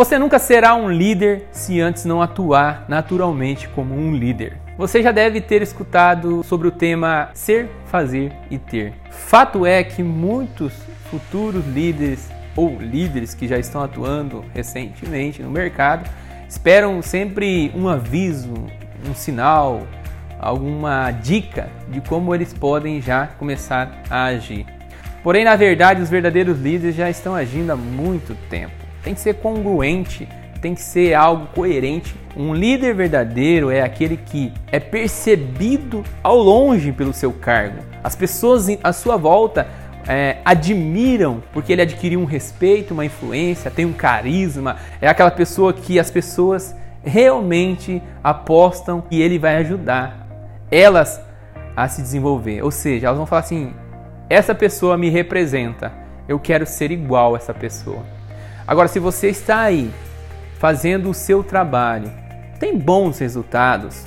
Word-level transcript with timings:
Você 0.00 0.18
nunca 0.18 0.38
será 0.38 0.74
um 0.74 0.90
líder 0.90 1.46
se 1.52 1.78
antes 1.78 2.06
não 2.06 2.22
atuar 2.22 2.86
naturalmente 2.88 3.68
como 3.68 3.94
um 3.94 4.14
líder. 4.14 4.56
Você 4.78 5.02
já 5.02 5.12
deve 5.12 5.42
ter 5.42 5.60
escutado 5.60 6.42
sobre 6.42 6.66
o 6.66 6.70
tema 6.70 7.28
ser, 7.34 7.68
fazer 7.84 8.32
e 8.50 8.56
ter. 8.56 8.94
Fato 9.10 9.66
é 9.66 9.84
que 9.84 10.02
muitos 10.02 10.72
futuros 11.10 11.66
líderes 11.66 12.30
ou 12.56 12.78
líderes 12.80 13.34
que 13.34 13.46
já 13.46 13.58
estão 13.58 13.82
atuando 13.82 14.42
recentemente 14.54 15.42
no 15.42 15.50
mercado 15.50 16.08
esperam 16.48 17.02
sempre 17.02 17.70
um 17.76 17.86
aviso, 17.86 18.54
um 19.06 19.14
sinal, 19.14 19.82
alguma 20.38 21.10
dica 21.10 21.68
de 21.88 22.00
como 22.00 22.34
eles 22.34 22.54
podem 22.54 23.02
já 23.02 23.26
começar 23.26 24.00
a 24.08 24.24
agir. 24.24 24.64
Porém, 25.22 25.44
na 25.44 25.56
verdade, 25.56 26.00
os 26.00 26.08
verdadeiros 26.08 26.58
líderes 26.58 26.96
já 26.96 27.10
estão 27.10 27.34
agindo 27.34 27.70
há 27.70 27.76
muito 27.76 28.34
tempo. 28.48 28.79
Tem 29.02 29.14
que 29.14 29.20
ser 29.20 29.34
congruente, 29.34 30.28
tem 30.60 30.74
que 30.74 30.82
ser 30.82 31.14
algo 31.14 31.46
coerente. 31.54 32.14
Um 32.36 32.54
líder 32.54 32.94
verdadeiro 32.94 33.70
é 33.70 33.82
aquele 33.82 34.16
que 34.16 34.52
é 34.70 34.78
percebido 34.78 36.04
ao 36.22 36.36
longe 36.36 36.92
pelo 36.92 37.12
seu 37.12 37.32
cargo. 37.32 37.82
As 38.02 38.14
pessoas 38.14 38.66
à 38.82 38.92
sua 38.92 39.16
volta 39.16 39.66
é, 40.06 40.38
admiram 40.44 41.42
porque 41.52 41.72
ele 41.72 41.82
adquiriu 41.82 42.20
um 42.20 42.24
respeito, 42.24 42.94
uma 42.94 43.04
influência, 43.04 43.70
tem 43.70 43.86
um 43.86 43.92
carisma. 43.92 44.76
É 45.00 45.08
aquela 45.08 45.30
pessoa 45.30 45.72
que 45.72 45.98
as 45.98 46.10
pessoas 46.10 46.74
realmente 47.02 48.02
apostam 48.22 49.04
e 49.10 49.20
ele 49.22 49.38
vai 49.38 49.56
ajudar 49.56 50.26
elas 50.70 51.20
a 51.76 51.88
se 51.88 52.02
desenvolver. 52.02 52.62
Ou 52.62 52.70
seja, 52.70 53.06
elas 53.06 53.18
vão 53.18 53.26
falar 53.26 53.40
assim: 53.40 53.72
essa 54.28 54.54
pessoa 54.54 54.96
me 54.96 55.08
representa, 55.08 55.92
eu 56.28 56.38
quero 56.38 56.66
ser 56.66 56.90
igual 56.90 57.34
a 57.34 57.38
essa 57.38 57.52
pessoa. 57.52 58.02
Agora, 58.70 58.86
se 58.86 59.00
você 59.00 59.30
está 59.30 59.62
aí 59.62 59.90
fazendo 60.60 61.10
o 61.10 61.14
seu 61.14 61.42
trabalho, 61.42 62.08
tem 62.60 62.78
bons 62.78 63.18
resultados, 63.18 64.06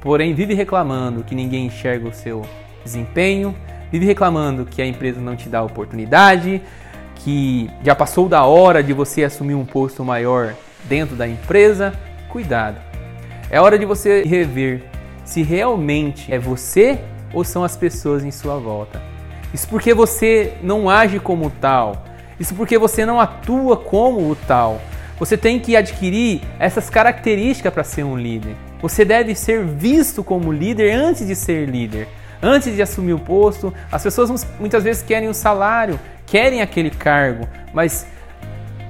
porém 0.00 0.32
vive 0.32 0.54
reclamando 0.54 1.22
que 1.22 1.34
ninguém 1.34 1.66
enxerga 1.66 2.08
o 2.08 2.12
seu 2.14 2.40
desempenho, 2.82 3.54
vive 3.92 4.06
reclamando 4.06 4.64
que 4.64 4.80
a 4.80 4.86
empresa 4.86 5.20
não 5.20 5.36
te 5.36 5.50
dá 5.50 5.62
oportunidade, 5.62 6.62
que 7.16 7.68
já 7.84 7.94
passou 7.94 8.30
da 8.30 8.44
hora 8.44 8.82
de 8.82 8.94
você 8.94 9.24
assumir 9.24 9.54
um 9.54 9.66
posto 9.66 10.02
maior 10.02 10.54
dentro 10.84 11.14
da 11.14 11.28
empresa, 11.28 11.92
cuidado. 12.30 12.78
É 13.50 13.60
hora 13.60 13.78
de 13.78 13.84
você 13.84 14.22
rever 14.22 14.84
se 15.22 15.42
realmente 15.42 16.32
é 16.32 16.38
você 16.38 16.98
ou 17.34 17.44
são 17.44 17.62
as 17.62 17.76
pessoas 17.76 18.24
em 18.24 18.30
sua 18.30 18.56
volta. 18.56 19.02
Isso 19.52 19.68
porque 19.68 19.92
você 19.92 20.54
não 20.62 20.88
age 20.88 21.20
como 21.20 21.50
tal. 21.50 22.07
Isso 22.38 22.54
porque 22.54 22.78
você 22.78 23.04
não 23.04 23.20
atua 23.20 23.76
como 23.76 24.30
o 24.30 24.36
tal. 24.36 24.80
Você 25.18 25.36
tem 25.36 25.58
que 25.58 25.76
adquirir 25.76 26.42
essas 26.58 26.88
características 26.88 27.72
para 27.72 27.82
ser 27.84 28.04
um 28.04 28.16
líder. 28.16 28.54
Você 28.80 29.04
deve 29.04 29.34
ser 29.34 29.64
visto 29.64 30.22
como 30.22 30.52
líder 30.52 30.92
antes 30.92 31.26
de 31.26 31.34
ser 31.34 31.68
líder. 31.68 32.06
Antes 32.40 32.74
de 32.74 32.80
assumir 32.80 33.14
o 33.14 33.18
posto, 33.18 33.74
as 33.90 34.02
pessoas 34.02 34.46
muitas 34.60 34.84
vezes 34.84 35.02
querem 35.02 35.28
o 35.28 35.34
salário, 35.34 35.98
querem 36.24 36.62
aquele 36.62 36.90
cargo, 36.90 37.48
mas 37.74 38.06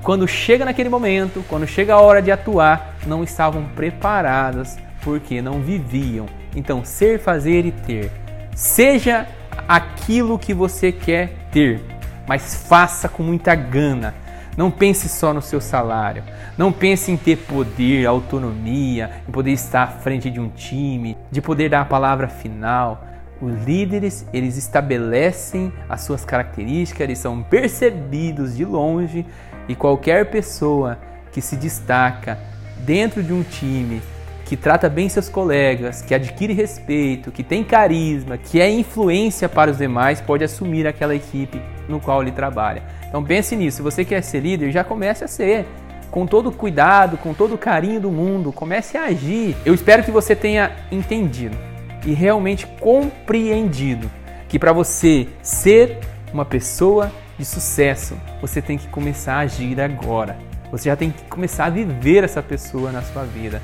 quando 0.02 0.28
chega 0.28 0.64
naquele 0.64 0.88
momento, 0.88 1.44
quando 1.48 1.66
chega 1.66 1.94
a 1.94 2.00
hora 2.00 2.20
de 2.20 2.30
atuar, 2.30 2.96
não 3.06 3.24
estavam 3.24 3.64
preparadas 3.74 4.78
porque 5.02 5.40
não 5.40 5.60
viviam. 5.60 6.26
Então, 6.54 6.84
ser, 6.84 7.18
fazer 7.18 7.64
e 7.64 7.72
ter. 7.72 8.10
Seja 8.54 9.26
aquilo 9.66 10.38
que 10.38 10.52
você 10.52 10.92
quer 10.92 11.30
ter, 11.50 11.80
mas 12.28 12.54
faça 12.54 13.08
com 13.08 13.22
muita 13.22 13.54
gana. 13.54 14.14
Não 14.54 14.70
pense 14.70 15.08
só 15.08 15.32
no 15.32 15.40
seu 15.40 15.60
salário. 15.60 16.22
Não 16.58 16.70
pense 16.70 17.10
em 17.10 17.16
ter 17.16 17.36
poder, 17.36 18.04
autonomia, 18.06 19.10
em 19.26 19.32
poder 19.32 19.52
estar 19.52 19.84
à 19.84 19.86
frente 19.86 20.30
de 20.30 20.38
um 20.38 20.48
time, 20.48 21.16
de 21.30 21.40
poder 21.40 21.70
dar 21.70 21.80
a 21.80 21.84
palavra 21.86 22.28
final. 22.28 23.04
Os 23.40 23.64
líderes, 23.64 24.26
eles 24.32 24.56
estabelecem 24.56 25.72
as 25.88 26.02
suas 26.02 26.24
características, 26.24 27.00
eles 27.00 27.18
são 27.18 27.40
percebidos 27.42 28.56
de 28.56 28.64
longe 28.64 29.24
e 29.68 29.74
qualquer 29.74 30.28
pessoa 30.28 30.98
que 31.30 31.40
se 31.40 31.56
destaca 31.56 32.38
dentro 32.78 33.22
de 33.22 33.32
um 33.32 33.44
time 33.44 34.02
que 34.44 34.56
trata 34.56 34.88
bem 34.88 35.08
seus 35.08 35.28
colegas, 35.28 36.02
que 36.02 36.14
adquire 36.14 36.52
respeito, 36.52 37.30
que 37.30 37.44
tem 37.44 37.62
carisma, 37.62 38.36
que 38.36 38.60
é 38.60 38.68
influência 38.68 39.48
para 39.48 39.70
os 39.70 39.78
demais, 39.78 40.20
pode 40.20 40.42
assumir 40.42 40.86
aquela 40.86 41.14
equipe 41.14 41.60
no 41.88 42.00
qual 42.00 42.22
ele 42.22 42.32
trabalha. 42.32 42.82
Então 43.08 43.24
pense 43.24 43.56
nisso. 43.56 43.78
Se 43.78 43.82
você 43.82 44.04
quer 44.04 44.22
ser 44.22 44.40
líder, 44.40 44.70
já 44.70 44.84
comece 44.84 45.24
a 45.24 45.28
ser. 45.28 45.66
Com 46.10 46.26
todo 46.26 46.50
cuidado, 46.50 47.18
com 47.18 47.34
todo 47.34 47.54
o 47.54 47.58
carinho 47.58 48.00
do 48.00 48.10
mundo, 48.10 48.52
comece 48.52 48.96
a 48.96 49.04
agir. 49.04 49.56
Eu 49.64 49.74
espero 49.74 50.02
que 50.02 50.10
você 50.10 50.34
tenha 50.34 50.72
entendido 50.90 51.56
e 52.04 52.12
realmente 52.12 52.66
compreendido 52.80 54.10
que 54.48 54.58
para 54.58 54.72
você 54.72 55.28
ser 55.42 55.98
uma 56.32 56.44
pessoa 56.44 57.12
de 57.38 57.44
sucesso, 57.44 58.16
você 58.40 58.62
tem 58.62 58.78
que 58.78 58.88
começar 58.88 59.34
a 59.34 59.40
agir 59.40 59.80
agora. 59.80 60.36
Você 60.70 60.88
já 60.88 60.96
tem 60.96 61.10
que 61.10 61.22
começar 61.24 61.66
a 61.66 61.70
viver 61.70 62.24
essa 62.24 62.42
pessoa 62.42 62.90
na 62.90 63.02
sua 63.02 63.24
vida. 63.24 63.62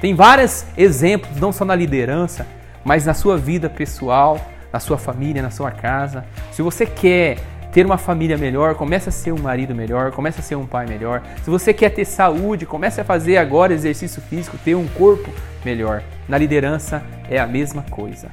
Tem 0.00 0.14
vários 0.14 0.66
exemplos, 0.76 1.40
não 1.40 1.52
só 1.52 1.64
na 1.64 1.74
liderança, 1.74 2.46
mas 2.84 3.06
na 3.06 3.14
sua 3.14 3.36
vida 3.36 3.70
pessoal, 3.70 4.38
na 4.72 4.78
sua 4.78 4.98
família, 4.98 5.40
na 5.40 5.50
sua 5.50 5.70
casa. 5.70 6.24
Se 6.52 6.60
você 6.60 6.84
quer 6.84 7.38
ter 7.74 7.84
uma 7.84 7.98
família 7.98 8.38
melhor, 8.38 8.76
comece 8.76 9.08
a 9.08 9.12
ser 9.12 9.32
um 9.32 9.38
marido 9.38 9.74
melhor, 9.74 10.12
comece 10.12 10.38
a 10.38 10.42
ser 10.44 10.54
um 10.54 10.64
pai 10.64 10.86
melhor. 10.86 11.20
Se 11.42 11.50
você 11.50 11.74
quer 11.74 11.90
ter 11.90 12.04
saúde, 12.04 12.64
comece 12.64 13.00
a 13.00 13.04
fazer 13.04 13.36
agora 13.36 13.74
exercício 13.74 14.22
físico, 14.22 14.56
ter 14.64 14.76
um 14.76 14.86
corpo 14.86 15.28
melhor. 15.64 16.00
Na 16.28 16.38
liderança 16.38 17.02
é 17.28 17.36
a 17.36 17.48
mesma 17.48 17.84
coisa. 17.90 18.28